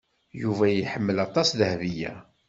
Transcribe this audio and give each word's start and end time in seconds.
Yuba 0.41 0.65
iḥemmel 0.69 1.17
aṭas 1.27 1.49
Dahbiya. 1.59 2.13